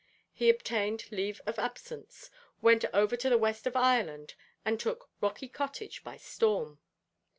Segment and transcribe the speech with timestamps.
[0.33, 4.33] He obtained leave of absence, went over to the west of Ireland,
[4.65, 6.79] and took Rocky Cottage by storm.